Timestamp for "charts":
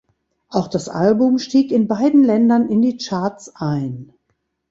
2.97-3.55